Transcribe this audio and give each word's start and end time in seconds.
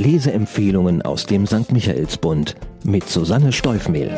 Leseempfehlungen 0.00 1.02
aus 1.02 1.26
dem 1.26 1.46
St. 1.46 1.72
Michaelsbund 1.72 2.56
mit 2.84 3.06
Susanne 3.06 3.52
Steufmehl. 3.52 4.10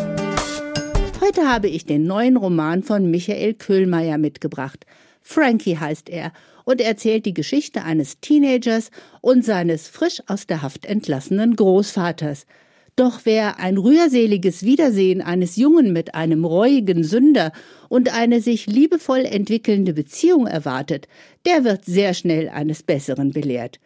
Heute 1.21 1.49
habe 1.49 1.67
ich 1.67 1.87
den 1.87 2.05
neuen 2.05 2.37
Roman 2.37 2.85
von 2.85 3.11
Michael 3.11 3.55
Köhlmeier 3.55 4.17
mitgebracht. 4.17 4.87
Frankie 5.23 5.77
heißt 5.77 6.09
er 6.09 6.33
und 6.65 6.81
erzählt 6.81 7.27
die 7.27 7.35
Geschichte 7.35 7.83
eines 7.83 8.21
Teenagers 8.21 8.93
und 9.23 9.45
seines 9.45 9.89
frisch 9.89 10.23
aus 10.29 10.47
der 10.47 10.63
Haft 10.63 10.87
entlassenen 10.87 11.57
Großvaters. 11.57 12.47
Doch 12.95 13.23
wer 13.25 13.59
ein 13.59 13.77
rührseliges 13.77 14.63
Wiedersehen 14.63 15.21
eines 15.21 15.57
Jungen 15.57 15.93
mit 15.93 16.15
einem 16.15 16.45
reuigen 16.45 17.03
Sünder 17.03 17.51
und 17.89 18.15
eine 18.15 18.41
sich 18.41 18.67
liebevoll 18.69 19.25
entwickelnde 19.25 19.95
Beziehung 19.95 20.47
erwartet, 20.47 21.09
der 21.45 21.65
wird 21.65 21.87
sehr 21.87 22.15
schnell 22.15 22.51
eines 22.51 22.85
Besseren 22.85 23.33
belehrt. 23.33 23.81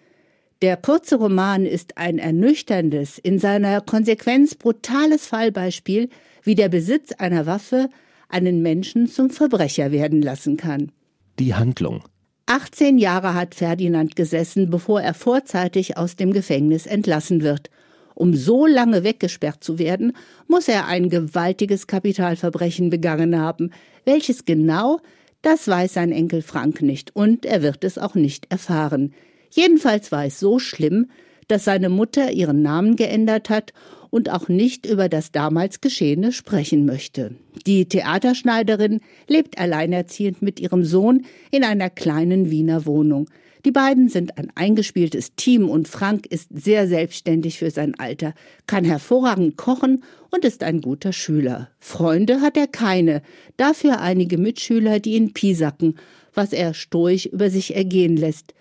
Der 0.62 0.78
kurze 0.78 1.16
Roman 1.16 1.66
ist 1.66 1.98
ein 1.98 2.18
ernüchterndes, 2.18 3.18
in 3.18 3.38
seiner 3.38 3.82
Konsequenz 3.82 4.54
brutales 4.54 5.26
Fallbeispiel, 5.26 6.08
wie 6.42 6.54
der 6.54 6.70
Besitz 6.70 7.12
einer 7.12 7.44
Waffe 7.44 7.90
einen 8.30 8.62
Menschen 8.62 9.06
zum 9.06 9.28
Verbrecher 9.28 9.92
werden 9.92 10.22
lassen 10.22 10.56
kann. 10.56 10.92
Die 11.38 11.54
Handlung. 11.54 12.04
18 12.46 12.96
Jahre 12.96 13.34
hat 13.34 13.54
Ferdinand 13.54 14.16
gesessen, 14.16 14.70
bevor 14.70 15.02
er 15.02 15.12
vorzeitig 15.12 15.98
aus 15.98 16.16
dem 16.16 16.32
Gefängnis 16.32 16.86
entlassen 16.86 17.42
wird. 17.42 17.70
Um 18.14 18.34
so 18.34 18.66
lange 18.66 19.04
weggesperrt 19.04 19.62
zu 19.62 19.78
werden, 19.78 20.12
muss 20.48 20.68
er 20.68 20.86
ein 20.86 21.10
gewaltiges 21.10 21.86
Kapitalverbrechen 21.86 22.88
begangen 22.88 23.38
haben. 23.38 23.72
Welches 24.06 24.46
genau, 24.46 25.00
das 25.42 25.68
weiß 25.68 25.92
sein 25.92 26.12
Enkel 26.12 26.40
Frank 26.40 26.80
nicht 26.80 27.14
und 27.14 27.44
er 27.44 27.62
wird 27.62 27.84
es 27.84 27.98
auch 27.98 28.14
nicht 28.14 28.50
erfahren. 28.50 29.12
Jedenfalls 29.50 30.12
war 30.12 30.26
es 30.26 30.40
so 30.40 30.58
schlimm, 30.58 31.06
dass 31.48 31.64
seine 31.64 31.88
Mutter 31.88 32.32
ihren 32.32 32.62
Namen 32.62 32.96
geändert 32.96 33.50
hat 33.50 33.72
und 34.10 34.30
auch 34.30 34.48
nicht 34.48 34.86
über 34.86 35.08
das 35.08 35.32
damals 35.32 35.80
Geschehene 35.80 36.32
sprechen 36.32 36.86
möchte. 36.86 37.34
Die 37.66 37.86
Theaterschneiderin 37.86 39.00
lebt 39.28 39.58
alleinerziehend 39.58 40.42
mit 40.42 40.60
ihrem 40.60 40.84
Sohn 40.84 41.26
in 41.50 41.64
einer 41.64 41.90
kleinen 41.90 42.50
Wiener 42.50 42.86
Wohnung. 42.86 43.28
Die 43.64 43.72
beiden 43.72 44.08
sind 44.08 44.38
ein 44.38 44.52
eingespieltes 44.54 45.34
Team 45.34 45.68
und 45.68 45.88
Frank 45.88 46.26
ist 46.26 46.50
sehr 46.54 46.86
selbstständig 46.86 47.58
für 47.58 47.72
sein 47.72 47.98
Alter, 47.98 48.32
kann 48.68 48.84
hervorragend 48.84 49.56
kochen 49.56 50.04
und 50.30 50.44
ist 50.44 50.62
ein 50.62 50.80
guter 50.80 51.12
Schüler. 51.12 51.68
Freunde 51.80 52.42
hat 52.42 52.56
er 52.56 52.68
keine, 52.68 53.22
dafür 53.56 54.00
einige 54.00 54.38
Mitschüler, 54.38 55.00
die 55.00 55.14
ihn 55.14 55.32
piesacken, 55.32 55.96
was 56.32 56.52
er 56.52 56.74
stoisch 56.74 57.26
über 57.26 57.50
sich 57.50 57.74
ergehen 57.74 58.16
lässt. 58.16 58.54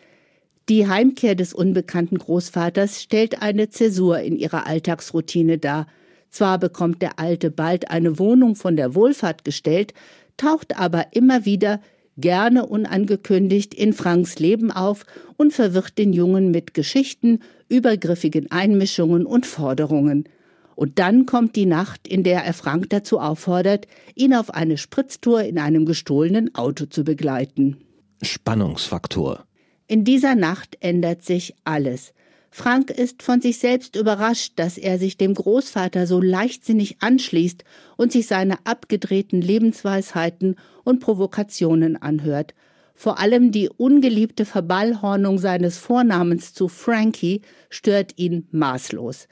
Die 0.67 0.87
Heimkehr 0.87 1.35
des 1.35 1.53
unbekannten 1.53 2.17
Großvaters 2.17 3.01
stellt 3.01 3.41
eine 3.43 3.69
Zäsur 3.69 4.19
in 4.19 4.35
ihrer 4.35 4.65
Alltagsroutine 4.65 5.59
dar. 5.59 5.85
Zwar 6.31 6.57
bekommt 6.57 7.03
der 7.03 7.19
Alte 7.19 7.51
bald 7.51 7.91
eine 7.91 8.17
Wohnung 8.17 8.55
von 8.55 8.75
der 8.75 8.95
Wohlfahrt 8.95 9.45
gestellt, 9.45 9.93
taucht 10.37 10.77
aber 10.77 11.13
immer 11.13 11.45
wieder 11.45 11.81
gerne 12.17 12.65
unangekündigt 12.65 13.75
in 13.75 13.93
Franks 13.93 14.39
Leben 14.39 14.71
auf 14.71 15.05
und 15.37 15.53
verwirrt 15.53 15.99
den 15.99 16.13
Jungen 16.13 16.49
mit 16.49 16.73
Geschichten, 16.73 17.39
übergriffigen 17.69 18.49
Einmischungen 18.49 19.27
und 19.27 19.45
Forderungen. 19.45 20.27
Und 20.75 20.97
dann 20.97 21.27
kommt 21.27 21.55
die 21.55 21.67
Nacht, 21.67 22.07
in 22.07 22.23
der 22.23 22.43
er 22.43 22.53
Frank 22.53 22.89
dazu 22.89 23.19
auffordert, 23.19 23.85
ihn 24.15 24.33
auf 24.33 24.49
eine 24.49 24.77
Spritztour 24.77 25.43
in 25.43 25.59
einem 25.59 25.85
gestohlenen 25.85 26.55
Auto 26.55 26.85
zu 26.85 27.03
begleiten. 27.03 27.77
Spannungsfaktor. 28.23 29.45
In 29.87 30.03
dieser 30.03 30.33
Nacht 30.33 30.77
ändert 30.79 31.23
sich 31.23 31.53
alles. 31.63 32.13
Frank 32.49 32.89
ist 32.89 33.21
von 33.21 33.41
sich 33.41 33.59
selbst 33.59 33.95
überrascht, 33.95 34.53
dass 34.55 34.77
er 34.77 34.97
sich 34.97 35.17
dem 35.17 35.33
Großvater 35.33 36.07
so 36.07 36.21
leichtsinnig 36.21 36.97
anschließt 37.01 37.63
und 37.97 38.11
sich 38.11 38.27
seine 38.27 38.65
abgedrehten 38.65 39.41
Lebensweisheiten 39.41 40.55
und 40.83 41.01
Provokationen 41.01 42.01
anhört. 42.01 42.55
Vor 42.95 43.19
allem 43.19 43.51
die 43.51 43.69
ungeliebte 43.69 44.45
Verballhornung 44.45 45.37
seines 45.37 45.77
Vornamens 45.77 46.53
zu 46.53 46.69
Frankie 46.69 47.41
stört 47.69 48.13
ihn 48.15 48.47
maßlos. 48.51 49.27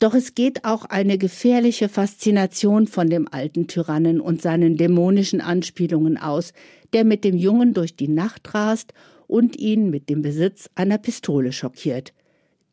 Doch 0.00 0.14
es 0.14 0.34
geht 0.34 0.64
auch 0.64 0.84
eine 0.84 1.16
gefährliche 1.16 1.88
Faszination 1.88 2.88
von 2.88 3.08
dem 3.08 3.28
alten 3.30 3.68
Tyrannen 3.68 4.20
und 4.20 4.42
seinen 4.42 4.76
dämonischen 4.76 5.40
Anspielungen 5.40 6.18
aus, 6.18 6.52
der 6.92 7.04
mit 7.04 7.22
dem 7.22 7.36
Jungen 7.36 7.72
durch 7.72 7.94
die 7.94 8.08
Nacht 8.08 8.52
rast 8.52 8.92
und 9.34 9.58
ihn 9.58 9.90
mit 9.90 10.08
dem 10.10 10.22
Besitz 10.22 10.70
einer 10.76 10.96
Pistole 10.96 11.50
schockiert. 11.50 12.12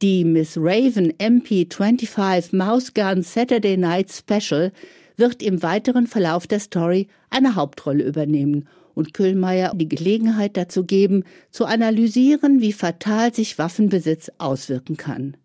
Die 0.04 0.24
Miss 0.24 0.58
Raven 0.58 1.12
MP25 1.14 2.56
Mouse 2.56 2.94
Gun 2.94 3.24
Saturday 3.24 3.78
Night 3.78 4.12
Special 4.12 4.72
wird 5.18 5.42
im 5.42 5.64
weiteren 5.64 6.06
Verlauf 6.06 6.46
der 6.46 6.60
Story 6.60 7.08
eine 7.32 7.56
Hauptrolle 7.56 8.04
übernehmen 8.04 8.68
und 8.94 9.16
Kühlmeier 9.16 9.74
die 9.74 9.90
Gelegenheit 9.90 10.56
dazu 10.56 10.86
geben, 10.86 11.24
zu 11.50 11.66
analysieren, 11.66 12.62
wie 12.62 12.74
fatal 12.74 13.34
sich 13.34 13.58
Waffenbesitz 13.58 14.32
auswirken 14.38 14.98
kann. 14.98 15.38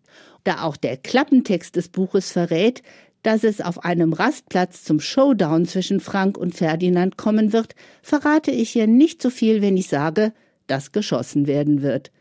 Da 0.43 0.61
auch 0.61 0.77
der 0.77 0.97
Klappentext 0.97 1.75
des 1.75 1.89
Buches 1.89 2.31
verrät, 2.31 2.83
dass 3.23 3.43
es 3.43 3.59
auf 3.59 3.83
einem 3.83 4.13
Rastplatz 4.13 4.83
zum 4.83 4.99
Showdown 4.99 5.65
zwischen 5.65 5.99
Frank 5.99 6.37
und 6.37 6.53
Ferdinand 6.53 7.17
kommen 7.17 7.53
wird, 7.53 7.73
verrate 8.03 8.51
ich 8.51 8.69
hier 8.69 8.85
nicht 8.85 9.19
so 9.19 9.31
viel, 9.31 9.63
wenn 9.63 9.77
ich 9.77 9.87
sage, 9.87 10.31
dass 10.67 10.91
geschossen 10.91 11.47
werden 11.47 11.81
wird. 11.81 12.11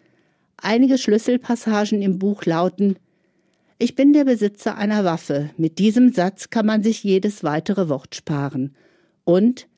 Einige 0.57 0.99
Schlüsselpassagen 0.99 2.03
im 2.03 2.19
Buch 2.19 2.45
lauten 2.45 2.97
Ich 3.79 3.95
bin 3.95 4.13
der 4.13 4.25
Besitzer 4.25 4.77
einer 4.77 5.05
Waffe. 5.05 5.51
Mit 5.57 5.79
diesem 5.79 6.13
Satz 6.13 6.51
kann 6.51 6.67
man 6.67 6.83
sich 6.83 7.05
jedes 7.05 7.45
weitere 7.45 7.89
Wort 7.89 8.15
sparen. 8.15 8.75
Und 9.25 9.69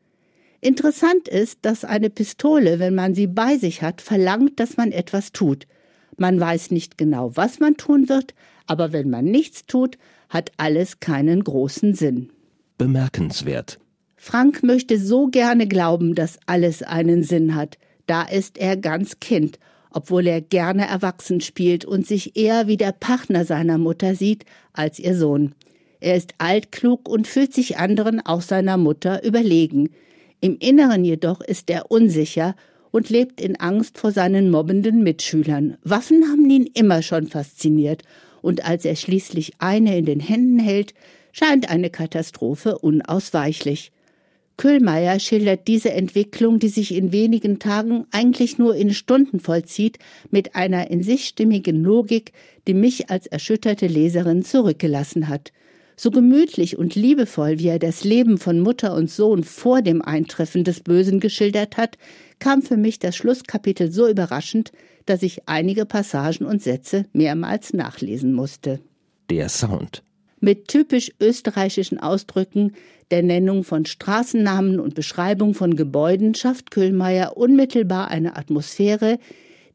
Interessant 0.60 1.28
ist, 1.28 1.60
dass 1.62 1.84
eine 1.84 2.10
Pistole, 2.10 2.80
wenn 2.80 2.94
man 2.94 3.14
sie 3.14 3.28
bei 3.28 3.56
sich 3.56 3.82
hat, 3.82 4.00
verlangt, 4.00 4.58
dass 4.58 4.76
man 4.76 4.90
etwas 4.90 5.32
tut. 5.32 5.66
Man 6.16 6.40
weiß 6.40 6.72
nicht 6.72 6.98
genau, 6.98 7.36
was 7.36 7.60
man 7.60 7.76
tun 7.76 8.08
wird, 8.08 8.34
aber 8.66 8.92
wenn 8.92 9.08
man 9.08 9.24
nichts 9.24 9.66
tut, 9.66 9.98
hat 10.28 10.50
alles 10.56 10.98
keinen 10.98 11.44
großen 11.44 11.94
Sinn. 11.94 12.30
Bemerkenswert. 12.76 13.78
Frank 14.16 14.64
möchte 14.64 14.98
so 14.98 15.28
gerne 15.28 15.68
glauben, 15.68 16.16
dass 16.16 16.40
alles 16.46 16.82
einen 16.82 17.22
Sinn 17.22 17.54
hat. 17.54 17.78
Da 18.08 18.22
ist 18.22 18.58
er 18.58 18.76
ganz 18.76 19.20
Kind 19.20 19.60
obwohl 19.90 20.26
er 20.26 20.40
gerne 20.40 20.86
erwachsen 20.86 21.40
spielt 21.40 21.84
und 21.84 22.06
sich 22.06 22.36
eher 22.36 22.66
wie 22.66 22.76
der 22.76 22.92
Partner 22.92 23.44
seiner 23.44 23.78
Mutter 23.78 24.14
sieht 24.14 24.44
als 24.72 24.98
ihr 24.98 25.16
Sohn. 25.16 25.54
Er 26.00 26.14
ist 26.14 26.34
altklug 26.38 27.08
und 27.08 27.26
fühlt 27.26 27.52
sich 27.52 27.78
anderen, 27.78 28.24
auch 28.24 28.42
seiner 28.42 28.76
Mutter, 28.76 29.24
überlegen. 29.24 29.90
Im 30.40 30.56
Inneren 30.58 31.04
jedoch 31.04 31.40
ist 31.40 31.70
er 31.70 31.90
unsicher 31.90 32.54
und 32.92 33.10
lebt 33.10 33.40
in 33.40 33.56
Angst 33.56 33.98
vor 33.98 34.12
seinen 34.12 34.50
mobbenden 34.50 35.02
Mitschülern. 35.02 35.76
Waffen 35.82 36.24
haben 36.30 36.48
ihn 36.48 36.70
immer 36.74 37.02
schon 37.02 37.26
fasziniert, 37.26 38.02
und 38.40 38.64
als 38.64 38.84
er 38.84 38.94
schließlich 38.94 39.54
eine 39.58 39.98
in 39.98 40.04
den 40.04 40.20
Händen 40.20 40.60
hält, 40.60 40.94
scheint 41.32 41.68
eine 41.68 41.90
Katastrophe 41.90 42.78
unausweichlich. 42.78 43.90
Köhlmeier 44.58 45.20
schildert 45.20 45.68
diese 45.68 45.92
Entwicklung, 45.92 46.58
die 46.58 46.68
sich 46.68 46.92
in 46.92 47.12
wenigen 47.12 47.60
Tagen 47.60 48.06
eigentlich 48.10 48.58
nur 48.58 48.74
in 48.74 48.92
Stunden 48.92 49.38
vollzieht, 49.38 49.98
mit 50.30 50.56
einer 50.56 50.90
in 50.90 51.02
sich 51.02 51.26
stimmigen 51.28 51.82
Logik, 51.82 52.32
die 52.66 52.74
mich 52.74 53.08
als 53.08 53.28
erschütterte 53.28 53.86
Leserin 53.86 54.42
zurückgelassen 54.42 55.28
hat. 55.28 55.52
So 55.96 56.10
gemütlich 56.10 56.76
und 56.76 56.96
liebevoll, 56.96 57.60
wie 57.60 57.68
er 57.68 57.78
das 57.78 58.02
Leben 58.02 58.36
von 58.36 58.60
Mutter 58.60 58.94
und 58.94 59.08
Sohn 59.10 59.44
vor 59.44 59.80
dem 59.80 60.02
Eintreffen 60.02 60.64
des 60.64 60.80
Bösen 60.80 61.20
geschildert 61.20 61.76
hat, 61.76 61.96
kam 62.40 62.60
für 62.60 62.76
mich 62.76 62.98
das 62.98 63.16
Schlusskapitel 63.16 63.92
so 63.92 64.08
überraschend, 64.08 64.72
dass 65.06 65.22
ich 65.22 65.48
einige 65.48 65.86
Passagen 65.86 66.44
und 66.44 66.62
Sätze 66.62 67.06
mehrmals 67.12 67.74
nachlesen 67.74 68.32
musste. 68.32 68.80
Der 69.30 69.48
Sound. 69.48 70.02
Mit 70.40 70.68
typisch 70.68 71.12
österreichischen 71.20 71.98
Ausdrücken 71.98 72.72
der 73.10 73.22
Nennung 73.22 73.64
von 73.64 73.86
Straßennamen 73.86 74.78
und 74.78 74.94
Beschreibung 74.94 75.54
von 75.54 75.74
Gebäuden 75.74 76.34
schafft 76.34 76.70
Köhlmeier 76.70 77.36
unmittelbar 77.36 78.08
eine 78.08 78.36
Atmosphäre, 78.36 79.18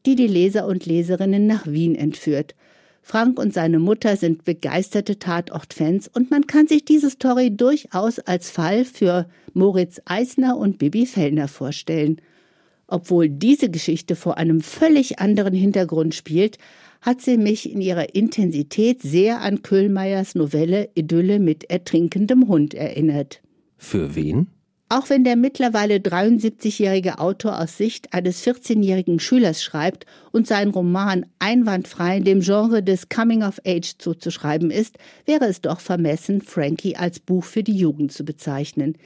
die 0.06 0.14
die 0.14 0.26
Leser 0.26 0.66
und 0.66 0.86
Leserinnen 0.86 1.46
nach 1.46 1.66
Wien 1.66 1.94
entführt. 1.94 2.54
Frank 3.02 3.38
und 3.38 3.52
seine 3.52 3.78
Mutter 3.78 4.16
sind 4.16 4.44
begeisterte 4.44 5.18
Tatortfans 5.18 6.08
und 6.08 6.30
man 6.30 6.46
kann 6.46 6.66
sich 6.66 6.86
diese 6.86 7.10
Story 7.10 7.54
durchaus 7.54 8.18
als 8.18 8.50
Fall 8.50 8.86
für 8.86 9.28
Moritz 9.52 10.00
Eisner 10.06 10.56
und 10.56 10.78
Bibi 10.78 11.04
Fellner 11.04 11.48
vorstellen. 11.48 12.20
Obwohl 12.86 13.28
diese 13.28 13.70
Geschichte 13.70 14.16
vor 14.16 14.36
einem 14.38 14.60
völlig 14.60 15.18
anderen 15.18 15.54
Hintergrund 15.54 16.14
spielt, 16.14 16.58
hat 17.00 17.20
sie 17.20 17.36
mich 17.36 17.70
in 17.70 17.80
ihrer 17.80 18.14
Intensität 18.14 19.02
sehr 19.02 19.40
an 19.40 19.62
Köhlmeiers 19.62 20.34
Novelle 20.34 20.88
Idylle 20.94 21.38
mit 21.38 21.70
ertrinkendem 21.70 22.48
Hund 22.48 22.74
erinnert. 22.74 23.42
Für 23.76 24.14
wen? 24.14 24.48
Auch 24.90 25.08
wenn 25.08 25.24
der 25.24 25.36
mittlerweile 25.36 25.96
73-jährige 25.96 27.18
Autor 27.18 27.58
aus 27.58 27.78
Sicht 27.78 28.12
eines 28.12 28.46
14-jährigen 28.46 29.18
Schülers 29.18 29.62
schreibt 29.62 30.04
und 30.30 30.46
sein 30.46 30.68
Roman 30.68 31.26
einwandfrei 31.38 32.20
dem 32.20 32.40
Genre 32.40 32.82
des 32.82 33.08
Coming 33.08 33.42
of 33.42 33.60
Age 33.66 33.96
zuzuschreiben 33.98 34.70
ist, 34.70 34.98
wäre 35.24 35.46
es 35.46 35.62
doch 35.62 35.80
vermessen, 35.80 36.42
Frankie 36.42 36.96
als 36.96 37.18
Buch 37.18 37.44
für 37.44 37.62
die 37.62 37.76
Jugend 37.76 38.12
zu 38.12 38.24
bezeichnen. 38.24 38.96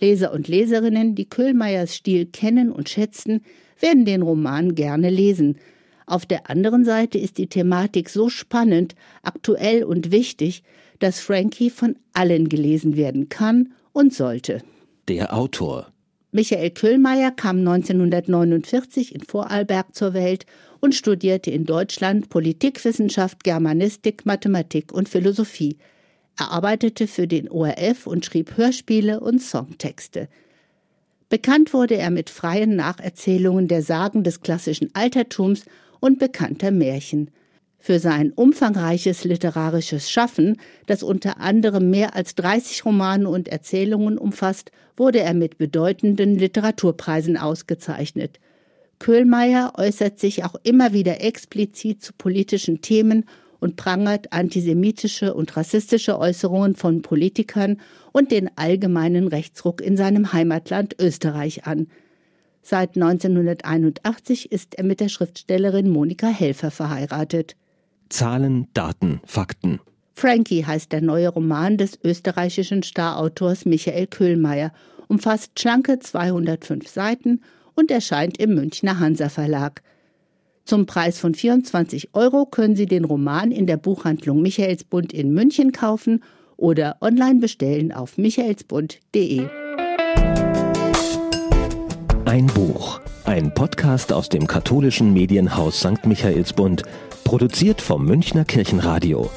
Leser 0.00 0.32
und 0.32 0.48
Leserinnen, 0.48 1.14
die 1.14 1.28
Köhlmeiers 1.28 1.94
Stil 1.94 2.26
kennen 2.26 2.70
und 2.70 2.88
schätzen, 2.88 3.42
werden 3.80 4.04
den 4.04 4.22
Roman 4.22 4.74
gerne 4.74 5.10
lesen. 5.10 5.58
Auf 6.06 6.24
der 6.24 6.48
anderen 6.48 6.84
Seite 6.84 7.18
ist 7.18 7.38
die 7.38 7.48
Thematik 7.48 8.08
so 8.08 8.28
spannend, 8.28 8.94
aktuell 9.22 9.84
und 9.84 10.10
wichtig, 10.10 10.62
dass 11.00 11.20
Frankie 11.20 11.70
von 11.70 11.96
allen 12.12 12.48
gelesen 12.48 12.96
werden 12.96 13.28
kann 13.28 13.72
und 13.92 14.14
sollte. 14.14 14.62
Der 15.08 15.34
Autor. 15.34 15.92
Michael 16.30 16.70
Köhlmeier 16.70 17.30
kam 17.30 17.58
1949 17.58 19.14
in 19.14 19.22
Vorarlberg 19.22 19.94
zur 19.94 20.12
Welt 20.12 20.44
und 20.80 20.94
studierte 20.94 21.50
in 21.50 21.64
Deutschland 21.64 22.28
Politikwissenschaft, 22.28 23.44
Germanistik, 23.44 24.26
Mathematik 24.26 24.92
und 24.92 25.08
Philosophie. 25.08 25.78
Er 26.38 26.52
arbeitete 26.52 27.08
für 27.08 27.26
den 27.26 27.50
ORF 27.50 28.06
und 28.06 28.24
schrieb 28.24 28.56
Hörspiele 28.56 29.18
und 29.18 29.42
Songtexte. 29.42 30.28
Bekannt 31.28 31.74
wurde 31.74 31.96
er 31.96 32.10
mit 32.10 32.30
freien 32.30 32.76
Nacherzählungen 32.76 33.66
der 33.66 33.82
Sagen 33.82 34.22
des 34.22 34.40
klassischen 34.40 34.94
Altertums 34.94 35.64
und 35.98 36.20
bekannter 36.20 36.70
Märchen. 36.70 37.30
Für 37.80 37.98
sein 37.98 38.32
umfangreiches 38.32 39.24
literarisches 39.24 40.10
Schaffen, 40.10 40.58
das 40.86 41.02
unter 41.02 41.40
anderem 41.40 41.90
mehr 41.90 42.14
als 42.14 42.36
30 42.36 42.84
Romane 42.84 43.28
und 43.28 43.48
Erzählungen 43.48 44.16
umfasst, 44.16 44.70
wurde 44.96 45.20
er 45.20 45.34
mit 45.34 45.58
bedeutenden 45.58 46.38
Literaturpreisen 46.38 47.36
ausgezeichnet. 47.36 48.38
Köhlmeier 49.00 49.72
äußert 49.76 50.20
sich 50.20 50.44
auch 50.44 50.54
immer 50.62 50.92
wieder 50.92 51.20
explizit 51.20 52.02
zu 52.02 52.12
politischen 52.12 52.80
Themen 52.80 53.24
und 53.60 53.76
prangert 53.76 54.32
antisemitische 54.32 55.34
und 55.34 55.56
rassistische 55.56 56.18
Äußerungen 56.18 56.74
von 56.74 57.02
Politikern 57.02 57.80
und 58.12 58.30
den 58.30 58.50
allgemeinen 58.56 59.28
Rechtsruck 59.28 59.80
in 59.80 59.96
seinem 59.96 60.32
Heimatland 60.32 60.96
Österreich 61.00 61.66
an. 61.66 61.88
Seit 62.62 62.96
1981 62.96 64.52
ist 64.52 64.74
er 64.74 64.84
mit 64.84 65.00
der 65.00 65.08
Schriftstellerin 65.08 65.88
Monika 65.88 66.28
Helfer 66.28 66.70
verheiratet. 66.70 67.56
Zahlen, 68.08 68.68
Daten, 68.74 69.20
Fakten. 69.24 69.80
Frankie 70.14 70.64
heißt 70.64 70.92
der 70.92 71.00
neue 71.00 71.28
Roman 71.28 71.76
des 71.76 71.98
österreichischen 72.02 72.82
Starautors 72.82 73.64
Michael 73.64 74.08
Köhlmeier, 74.08 74.72
umfasst 75.06 75.58
schlanke 75.58 75.98
205 75.98 76.88
Seiten 76.88 77.40
und 77.74 77.90
erscheint 77.90 78.38
im 78.38 78.54
Münchner 78.54 78.98
Hansa 78.98 79.28
Verlag. 79.28 79.82
Zum 80.68 80.84
Preis 80.84 81.18
von 81.18 81.34
24 81.34 82.10
Euro 82.12 82.44
können 82.44 82.76
Sie 82.76 82.84
den 82.84 83.06
Roman 83.06 83.52
in 83.52 83.66
der 83.66 83.78
Buchhandlung 83.78 84.42
Michaelsbund 84.42 85.14
in 85.14 85.32
München 85.32 85.72
kaufen 85.72 86.22
oder 86.58 86.98
online 87.00 87.40
bestellen 87.40 87.90
auf 87.90 88.18
michaelsbund.de. 88.18 89.46
Ein 92.26 92.46
Buch, 92.48 93.00
ein 93.24 93.54
Podcast 93.54 94.12
aus 94.12 94.28
dem 94.28 94.46
katholischen 94.46 95.14
Medienhaus 95.14 95.80
St. 95.80 96.04
Michaelsbund 96.04 96.82
Produziert 97.24 97.80
vom 97.80 98.04
Münchner 98.04 98.44
Kirchenradio. 98.44 99.30